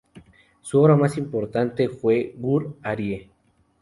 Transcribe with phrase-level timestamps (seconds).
[0.61, 3.29] Su obra más importante fue "Gur Arie".